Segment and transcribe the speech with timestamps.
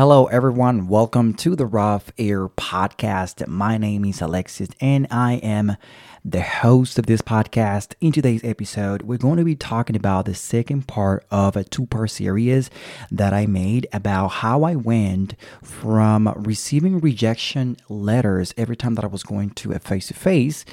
[0.00, 0.88] Hello, everyone.
[0.88, 3.46] Welcome to the Rough Air Podcast.
[3.46, 5.76] My name is Alexis, and I am
[6.24, 7.92] the host of this podcast.
[8.00, 11.84] In today's episode, we're going to be talking about the second part of a two
[11.84, 12.70] part series
[13.10, 19.08] that I made about how I went from receiving rejection letters every time that I
[19.08, 20.64] was going to a face to face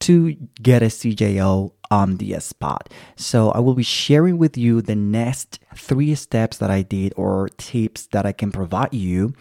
[0.00, 0.32] to
[0.62, 2.90] get a CJO on the spot.
[3.16, 7.48] So I will be sharing with you the next three steps that I did or
[7.56, 9.34] tips that I can provide you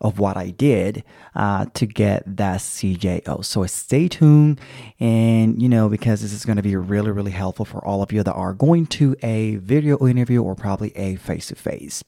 [0.00, 1.04] of what I did
[1.34, 3.44] uh, to get that CJO.
[3.44, 4.60] So stay tuned
[5.00, 8.12] and you know because this is going to be really really helpful for all of
[8.12, 12.04] you that are going to a video interview or probably a face to face.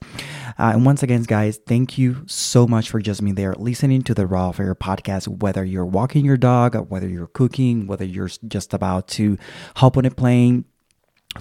[0.58, 4.26] And once again guys, thank you so much for just being there listening to the
[4.26, 9.08] Rough Air podcast whether you're walking your dog, whether you're cooking, whether you're just about
[9.08, 9.38] to
[9.76, 10.64] hop on a plane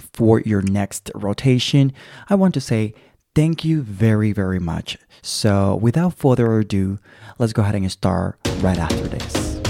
[0.00, 1.92] for your next rotation,
[2.28, 2.94] I want to say
[3.34, 4.98] thank you very, very much.
[5.22, 6.98] So, without further ado,
[7.38, 9.60] let's go ahead and start right after this.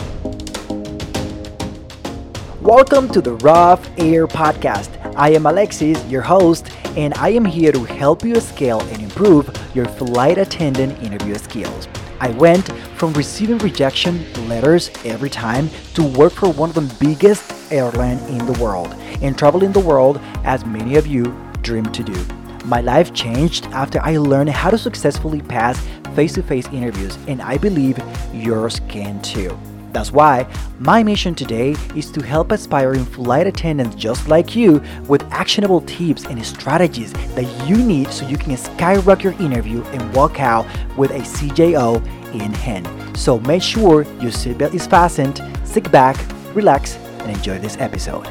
[2.60, 5.14] Welcome to the Rough Air Podcast.
[5.16, 9.50] I am Alexis, your host, and I am here to help you scale and improve
[9.74, 11.88] your flight attendant interview skills.
[12.20, 17.72] I went from receiving rejection letters every time to work for one of the biggest
[17.72, 22.26] airline in the world and traveling the world as many of you dream to do.
[22.66, 25.80] My life changed after I learned how to successfully pass
[26.14, 27.98] face to face interviews, and I believe
[28.34, 29.58] yours can too.
[29.92, 30.46] That's why
[30.78, 36.24] my mission today is to help aspiring flight attendants just like you with actionable tips
[36.26, 41.10] and strategies that you need so you can skyrocket your interview and walk out with
[41.10, 43.18] a CJO in hand.
[43.18, 46.16] So make sure your seatbelt is fastened, sit back,
[46.54, 48.26] relax, and enjoy this episode.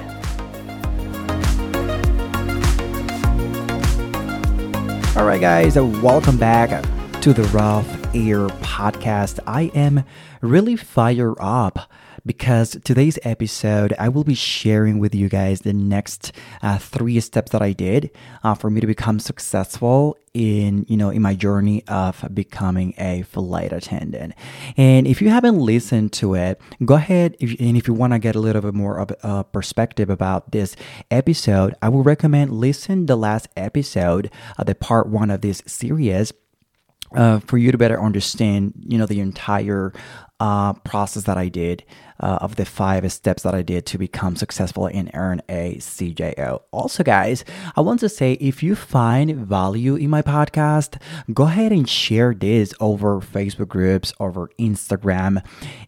[5.18, 6.70] All right, guys, welcome back
[7.22, 9.40] to the Rough Air podcast.
[9.46, 10.04] I am
[10.42, 11.92] really fired up
[12.26, 16.32] because today's episode I will be sharing with you guys the next
[16.64, 18.10] uh, three steps that I did
[18.44, 23.24] uh, for me to become successful in you know in my journey of becoming a
[23.24, 24.34] flight attendant
[24.78, 28.20] and if you haven't listened to it go ahead if, and if you want to
[28.20, 30.76] get a little bit more of a perspective about this
[31.10, 36.32] episode i will recommend listen the last episode of the part one of this series
[37.16, 39.94] uh, for you to better understand, you know, the entire
[40.40, 41.84] uh, process that I did
[42.20, 46.62] uh, of the five steps that I did to become successful and earn a CJO.
[46.72, 47.46] Also, guys,
[47.76, 51.02] I want to say if you find value in my podcast,
[51.34, 55.44] go ahead and share this over Facebook groups, over Instagram,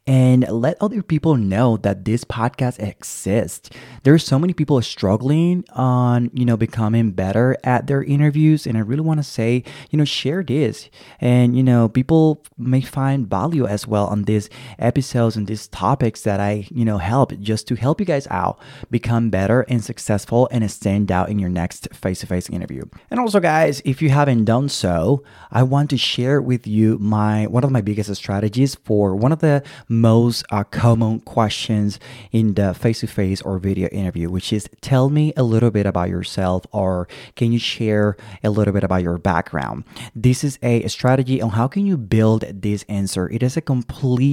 [0.08, 3.70] and let other people know that this podcast exists.
[4.04, 8.82] There's so many people struggling on, you know, becoming better at their interviews, and I
[8.82, 10.90] really want to say, you know, share this,
[11.20, 16.22] and you know, people may find value as well on these episodes and these topics
[16.22, 18.59] that I, you know, help just to help you guys out
[18.90, 22.84] become better and successful and stand out in your next face-to-face interview.
[23.09, 27.47] And also guys, if you haven't done so, I want to share with you my
[27.47, 32.00] one of my biggest strategies for one of the most uh, common questions
[32.31, 36.66] in the face-to-face or video interview, which is tell me a little bit about yourself
[36.72, 39.84] or can you share a little bit about your background?
[40.16, 43.29] This is a strategy on how can you build this answer.
[43.29, 44.31] It is a complete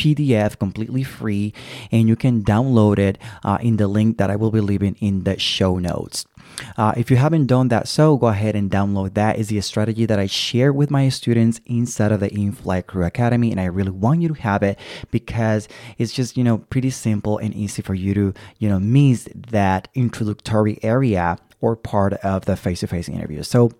[0.00, 1.52] PDF completely free,
[1.92, 5.24] and you can download it uh, in the link that I will be leaving in
[5.24, 6.24] the show notes.
[6.76, 9.38] Uh, if you haven't done that, so go ahead and download that.
[9.38, 13.50] Is the strategy that I share with my students inside of the In-Flight Crew Academy,
[13.50, 14.78] and I really want you to have it
[15.10, 15.68] because
[15.98, 19.88] it's just you know pretty simple and easy for you to you know miss that
[19.94, 23.42] introductory area or part of the face-to-face interview.
[23.42, 23.70] So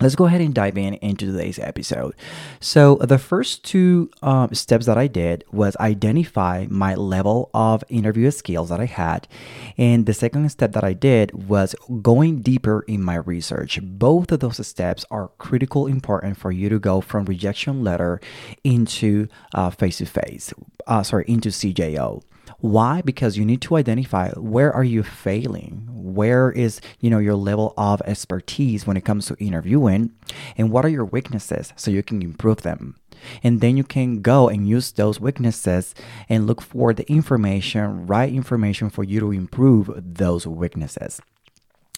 [0.00, 2.14] Let's go ahead and dive in into today's episode.
[2.58, 8.30] So, the first two um, steps that I did was identify my level of interview
[8.30, 9.28] skills that I had.
[9.76, 13.78] And the second step that I did was going deeper in my research.
[13.82, 18.22] Both of those steps are critical important for you to go from rejection letter
[18.64, 19.28] into
[19.76, 20.54] face to face,
[21.02, 22.22] sorry, into CJO.
[22.60, 23.00] Why?
[23.00, 25.88] Because you need to identify where are you failing?
[25.90, 30.12] Where is, you know, your level of expertise when it comes to interviewing
[30.56, 32.96] and what are your weaknesses so you can improve them.
[33.42, 35.94] And then you can go and use those weaknesses
[36.28, 41.20] and look for the information, right information for you to improve those weaknesses.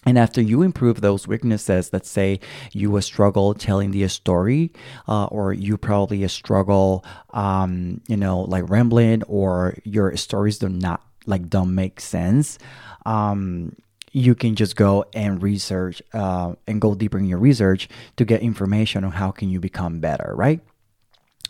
[0.05, 2.39] And after you improve those weaknesses, let's say
[2.71, 4.71] you will struggle telling the story,
[5.07, 11.01] uh, or you probably struggle, um, you know, like rambling, or your stories do not
[11.25, 12.59] like don't make sense.
[13.05, 13.75] Um,
[14.11, 18.41] you can just go and research uh, and go deeper in your research to get
[18.41, 20.61] information on how can you become better right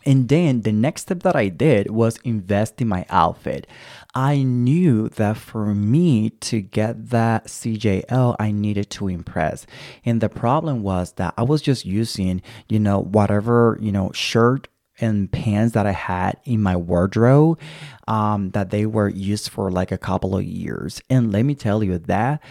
[0.05, 3.67] and then the next step that I did was invest in my outfit.
[4.15, 9.65] I knew that for me to get that CJO, I needed to impress.
[10.05, 14.67] And the problem was that I was just using, you know, whatever, you know, shirt
[14.99, 17.59] and pants that I had in my wardrobe
[18.07, 21.01] um, that they were used for like a couple of years.
[21.09, 22.41] And let me tell you that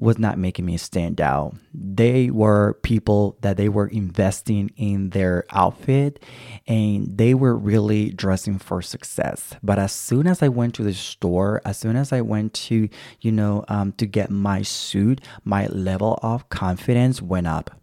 [0.00, 1.54] was not making me stand out.
[1.74, 6.24] They were people that they were investing in their outfit
[6.66, 9.54] and they were really dressing for success.
[9.62, 12.88] But as soon as I went to the store, as soon as I went to,
[13.20, 17.79] you know, um, to get my suit, my level of confidence went up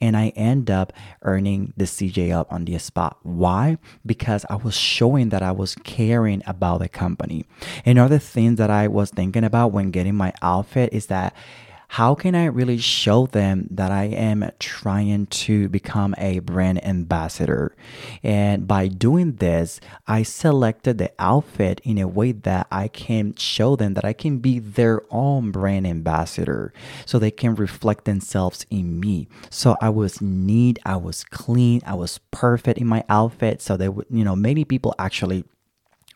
[0.00, 0.92] and I end up
[1.22, 3.18] earning the CJO on the spot.
[3.22, 3.78] Why?
[4.04, 7.46] Because I was showing that I was caring about the company.
[7.84, 11.34] Another thing that I was thinking about when getting my outfit is that
[11.88, 17.74] how can I really show them that I am trying to become a brand ambassador?
[18.22, 23.76] And by doing this, I selected the outfit in a way that I can show
[23.76, 26.72] them that I can be their own brand ambassador
[27.04, 29.28] so they can reflect themselves in me.
[29.50, 33.62] So I was neat, I was clean, I was perfect in my outfit.
[33.62, 35.44] So they would, you know, many people actually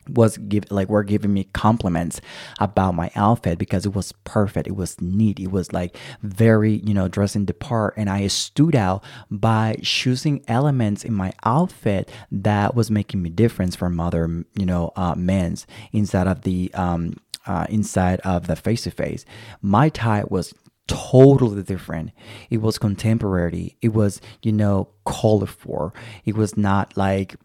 [0.09, 2.21] was give like were giving me compliments
[2.59, 6.93] about my outfit because it was perfect it was neat it was like very you
[6.93, 12.75] know dressing the part and i stood out by choosing elements in my outfit that
[12.75, 17.13] was making me different from other you know uh, men's inside of the um
[17.47, 19.25] uh, inside of the face to face
[19.61, 20.53] my tie was
[20.91, 22.11] totally different.
[22.49, 23.77] It was contemporary.
[23.81, 25.93] It was, you know, colorful.
[26.25, 27.35] It was not like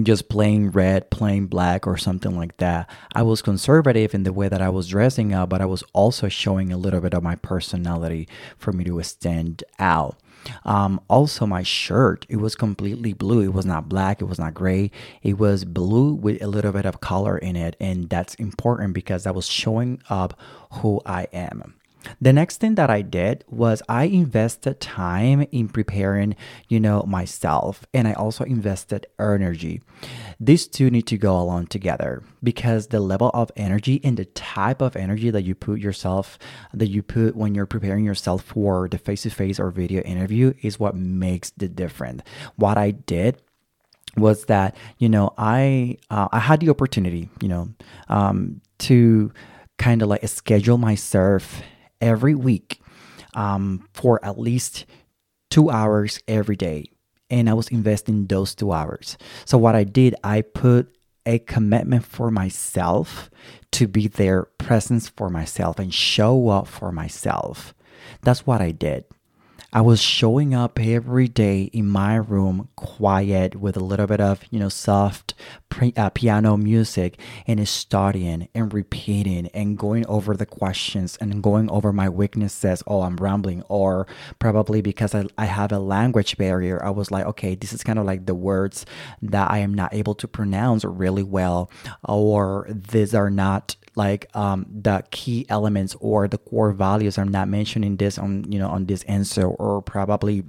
[0.00, 2.88] just plain red, plain black, or something like that.
[3.14, 6.28] I was conservative in the way that I was dressing up, but I was also
[6.28, 10.18] showing a little bit of my personality for me to stand out.
[10.64, 13.42] Um, also, my shirt, it was completely blue.
[13.42, 14.90] It was not black, it was not gray.
[15.22, 17.76] It was blue with a little bit of color in it.
[17.78, 20.38] And that's important because I was showing up
[20.72, 21.74] who I am.
[22.20, 26.36] The next thing that I did was I invested time in preparing,
[26.68, 29.82] you know, myself and I also invested energy.
[30.40, 34.80] These two need to go along together because the level of energy and the type
[34.80, 36.38] of energy that you put yourself
[36.74, 40.96] that you put when you're preparing yourself for the face-to-face or video interview is what
[40.96, 42.22] makes the difference.
[42.56, 43.40] What I did
[44.16, 47.68] was that, you know, I uh, I had the opportunity, you know,
[48.08, 49.32] um, to
[49.78, 51.62] kind of like schedule myself
[52.02, 52.82] every week
[53.34, 54.84] um, for at least
[55.50, 56.90] two hours every day.
[57.30, 59.16] And I was investing those two hours.
[59.46, 60.94] So, what I did, I put
[61.24, 63.30] a commitment for myself
[63.72, 67.74] to be there, presence for myself, and show up for myself.
[68.22, 69.04] That's what I did.
[69.74, 74.44] I was showing up every day in my room, quiet, with a little bit of,
[74.50, 75.32] you know, soft
[75.70, 81.70] pre- uh, piano music, and studying and repeating and going over the questions and going
[81.70, 82.82] over my weaknesses.
[82.86, 83.62] Oh, I'm rambling.
[83.70, 84.06] Or
[84.38, 87.98] probably because I, I have a language barrier, I was like, okay, this is kind
[87.98, 88.84] of like the words
[89.22, 91.70] that I am not able to pronounce really well,
[92.04, 97.48] or these are not like um, the key elements or the core values i'm not
[97.48, 100.44] mentioning this on you know on this answer or probably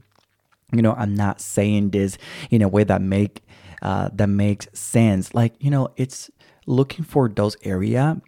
[0.72, 2.18] you know i'm not saying this
[2.50, 3.42] in a way that make
[3.82, 6.32] uh, that makes sense like you know it's
[6.66, 8.22] looking for those area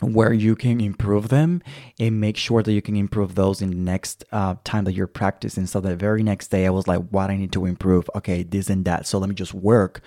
[0.00, 1.62] where you can improve them
[1.98, 5.06] and make sure that you can improve those in the next uh, time that you're
[5.06, 5.66] practicing.
[5.66, 8.08] So the very next day, I was like, what I need to improve.
[8.14, 9.06] Okay, this and that.
[9.06, 10.02] So let me just work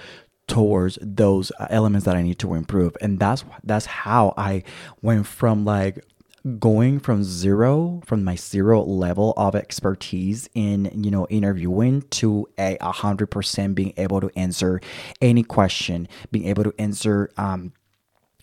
[0.49, 2.97] towards those uh, elements that I need to improve.
[2.99, 4.63] And that's that's how I
[5.01, 6.03] went from like
[6.59, 12.91] going from zero from my zero level of expertise in you know interviewing to a
[12.91, 14.79] hundred percent being able to answer
[15.21, 17.73] any question being able to answer um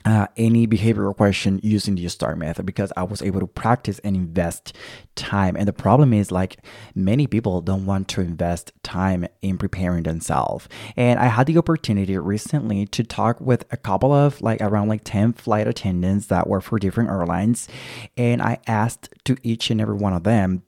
[0.06, 4.14] uh, any behavioral question using the STAR method because I was able to practice and
[4.14, 4.72] invest
[5.16, 5.56] time.
[5.56, 6.58] And the problem is, like,
[6.94, 10.68] many people don't want to invest time in preparing themselves.
[10.96, 15.02] And I had the opportunity recently to talk with a couple of, like, around like
[15.02, 17.66] 10 flight attendants that were for different airlines.
[18.16, 20.62] And I asked to each and every one of them,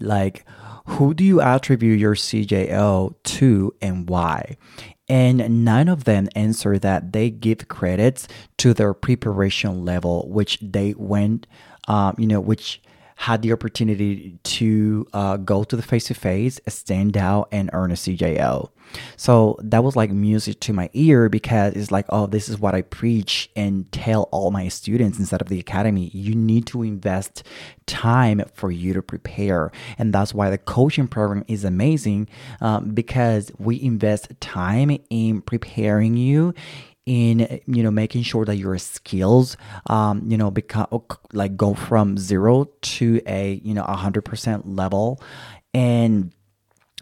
[0.00, 0.46] like,
[0.86, 4.56] who do you attribute your CJO to and why?
[5.08, 10.94] And none of them answer that they give credits to their preparation level which they
[10.96, 11.46] went
[11.88, 12.80] um, you know which
[13.18, 17.90] had the opportunity to uh, go to the face to face, stand out, and earn
[17.90, 18.70] a CJO.
[19.16, 22.76] So that was like music to my ear because it's like, oh, this is what
[22.76, 26.10] I preach and tell all my students inside of the academy.
[26.14, 27.42] You need to invest
[27.86, 29.72] time for you to prepare.
[29.98, 32.28] And that's why the coaching program is amazing
[32.60, 36.54] um, because we invest time in preparing you
[37.08, 40.86] in you know making sure that your skills um you know become
[41.32, 45.20] like go from zero to a you know a 100% level.
[45.74, 46.32] And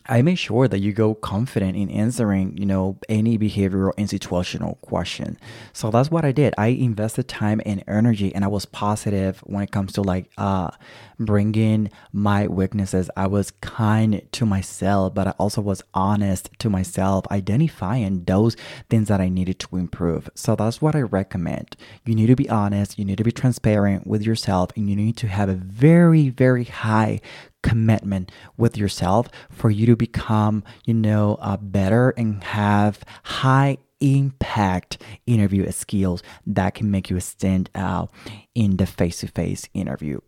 [0.08, 4.80] I make sure that you go confident in answering, you know, any behavioral and situational
[4.80, 5.38] question.
[5.72, 6.54] So that's what I did.
[6.56, 10.70] I invested time and energy, and I was positive when it comes to like uh,
[11.18, 13.10] bringing my weaknesses.
[13.16, 18.56] I was kind to myself, but I also was honest to myself, identifying those
[18.88, 20.30] things that I needed to improve.
[20.34, 21.76] So that's what I recommend.
[22.04, 22.98] You need to be honest.
[22.98, 26.64] You need to be transparent with yourself, and you need to have a very, very
[26.64, 27.20] high
[27.68, 35.02] commitment with yourself for you to become, you know, uh, better and have high impact
[35.26, 38.10] interview skills that can make you stand out
[38.54, 40.20] in the face to face interview.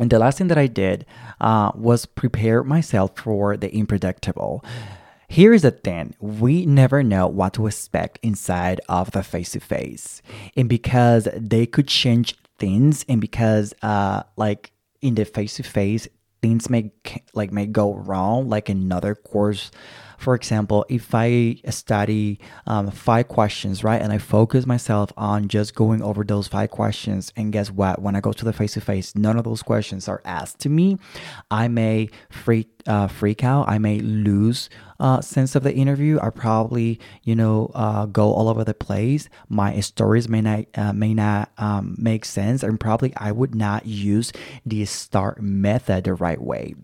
[0.00, 1.06] And the last thing that I did
[1.40, 4.64] uh, was prepare myself for the unpredictable.
[5.28, 9.60] Here is the thing we never know what to expect inside of the face to
[9.60, 10.20] face.
[10.56, 16.08] And because they could change things, and because, uh, like, in the face to face,
[16.44, 16.90] things may
[17.32, 19.70] like may go wrong like another course
[20.24, 25.74] for example if i study um, five questions right and i focus myself on just
[25.74, 28.00] going over those five questions and guess what?
[28.00, 30.98] When i go to the face-to-face none of those questions are asked to me.
[31.50, 33.68] I may freak uh, freak out.
[33.68, 34.68] I may lose
[35.00, 36.18] uh, sense of the interview.
[36.20, 39.28] I probably you know uh, go all over the place.
[39.48, 43.86] My stories may not uh, may not um, make sense and probably i would not
[43.86, 44.32] use
[44.64, 46.74] the START method the right way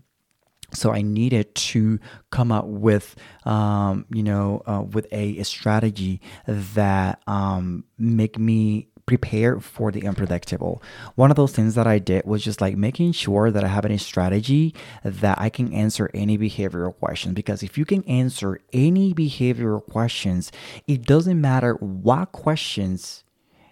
[0.73, 1.99] so I needed to
[2.29, 8.87] come up with, um, you know, uh, with a, a, strategy that um, make me
[9.05, 10.81] prepare for the unpredictable.
[11.15, 13.85] One of those things that I did was just like making sure that I have
[13.85, 14.73] any strategy
[15.03, 17.33] that I can answer any behavioral questions.
[17.33, 20.51] Because if you can answer any behavioral questions,
[20.87, 23.23] it doesn't matter what questions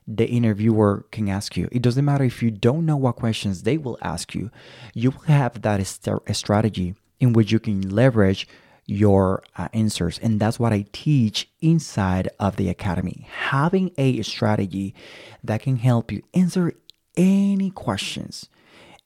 [0.09, 1.69] the interviewer can ask you.
[1.71, 4.49] It doesn't matter if you don't know what questions they will ask you.
[4.95, 8.47] You will have that strategy in which you can leverage
[8.87, 10.17] your uh, answers.
[10.17, 13.27] And that's what I teach inside of the academy.
[13.29, 14.95] Having a strategy
[15.43, 16.73] that can help you answer
[17.15, 18.49] any questions,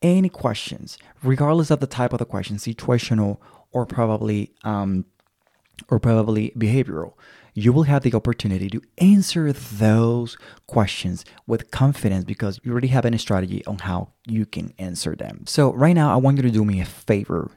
[0.02, 3.40] any questions, regardless of the type of the question, situational
[3.74, 5.04] or probably um,
[5.89, 7.13] or probably behavioral.
[7.56, 13.06] You will have the opportunity to answer those questions with confidence because you already have
[13.06, 15.44] a strategy on how you can answer them.
[15.46, 17.51] So, right now, I want you to do me a favor.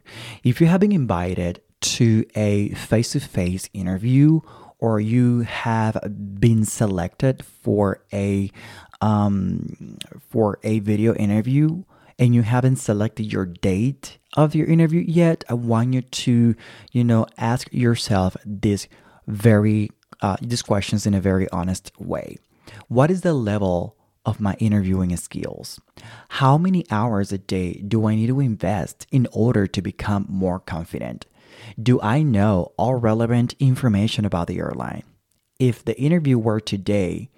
[0.45, 4.41] If you have been invited to a face to face interview
[4.79, 5.97] or you have
[6.39, 8.51] been selected for a
[9.01, 11.85] um, for a video interview
[12.19, 16.55] and you haven't selected your date of your interview yet, I want you to,
[16.93, 18.89] you know, ask yourself this
[19.27, 19.91] very
[20.23, 22.37] uh, these questions in a very honest way.
[22.89, 25.81] What is the level of my interviewing skills?
[26.29, 30.59] How many hours a day do I need to invest in order to become more
[30.59, 31.27] confident?
[31.81, 35.05] Do I know all relevant information about the airline?
[35.59, 37.31] If the interview were today,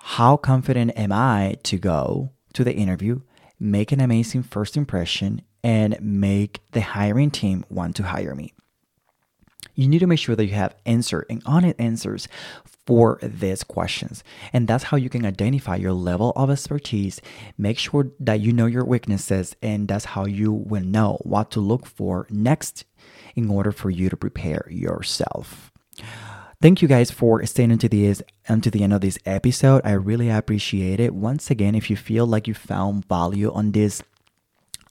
[0.00, 3.20] how confident am I to go to the interview,
[3.58, 8.52] make an amazing first impression, and make the hiring team want to hire me?
[9.74, 12.28] You need to make sure that you have answer and honest answers
[12.86, 14.22] for these questions.
[14.52, 17.20] And that's how you can identify your level of expertise.
[17.58, 21.60] Make sure that you know your weaknesses, and that's how you will know what to
[21.60, 22.84] look for next
[23.34, 25.72] in order for you to prepare yourself.
[26.60, 29.82] Thank you guys for staying into this until the end of this episode.
[29.84, 31.14] I really appreciate it.
[31.14, 34.02] Once again, if you feel like you found value on this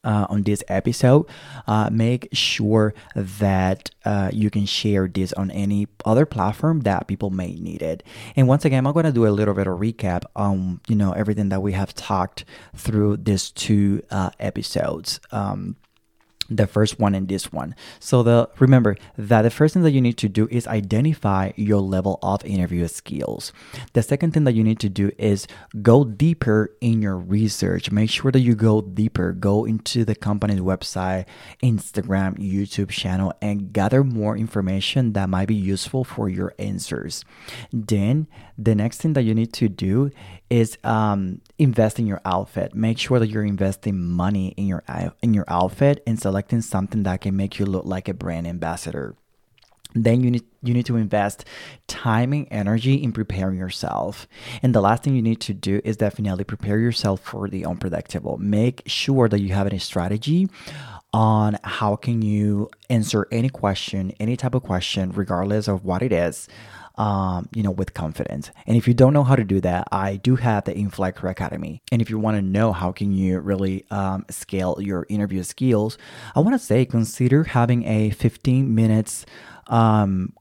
[0.04, 1.26] uh, on this episode,
[1.66, 7.30] uh, make sure that uh, you can share this on any other platform that people
[7.30, 8.04] may need it.
[8.36, 11.14] And once again, I'm going to do a little bit of recap on you know
[11.14, 15.20] everything that we have talked through these two uh, episodes.
[15.32, 15.78] Um,
[16.50, 17.76] the first one and this one.
[18.00, 21.80] So the remember that the first thing that you need to do is identify your
[21.80, 23.54] level of interview skills.
[23.94, 25.48] The second thing that you need to do is
[25.82, 27.92] go deeper in your research.
[27.92, 31.26] Make sure that you go deeper, go into the company's website,
[31.62, 37.26] Instagram, YouTube channel and gather more information that might be useful for your answers.
[37.72, 40.12] Then the next thing that you need to do
[40.50, 42.76] is um, invest in your outfit.
[42.76, 44.84] Make sure that you're investing money in your
[45.22, 49.16] in your outfit and selecting something that can make you look like a brand ambassador.
[49.94, 51.46] Then you need you need to invest
[51.86, 54.28] time and energy in preparing yourself.
[54.64, 58.40] And the last thing you need to do is definitely prepare yourself for the unpredictable.
[58.40, 60.50] Make sure that you have a strategy
[61.14, 66.12] on how can you answer any question, any type of question, regardless of what it
[66.12, 66.50] is
[66.96, 68.52] um, you know, with confidence.
[68.68, 71.30] And if you don't know how to do that, I do have the In-Flight Crew
[71.30, 71.82] Academy.
[71.92, 75.98] And if you want to know how can you really um, scale your interview skills,
[76.36, 79.26] I want to say consider having a 15 minutes
[79.68, 80.34] um,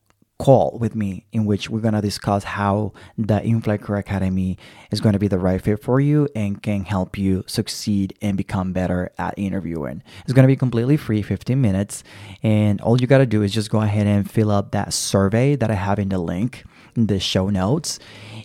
[0.43, 4.59] call with me in which we're going to discuss how the In-Flight Crew Academy
[4.91, 8.37] is going to be the right fit for you and can help you succeed and
[8.37, 10.03] become better at interviewing.
[10.25, 12.03] It's going to be completely free, 15 minutes,
[12.43, 15.55] and all you got to do is just go ahead and fill up that survey
[15.55, 17.99] that I have in the link in the show notes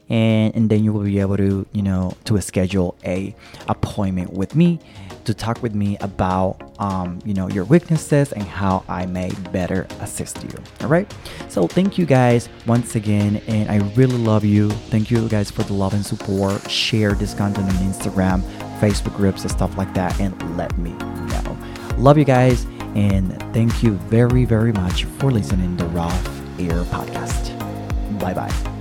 [0.09, 3.35] and, and then you will be able to you know to schedule a
[3.67, 4.79] appointment with me
[5.27, 9.85] to talk with me about um, you know your weaknesses and how I may better
[9.99, 10.51] assist you.
[10.81, 11.13] All right.
[11.49, 14.69] So thank you guys once again, and I really love you.
[14.89, 16.71] Thank you guys for the love and support.
[16.71, 18.41] Share this content on Instagram,
[18.79, 21.57] Facebook groups, and stuff like that, and let me know.
[21.97, 22.63] Love you guys,
[22.95, 26.27] and thank you very very much for listening to Rough
[26.57, 27.56] Air Podcast.
[28.19, 28.76] Bye bye.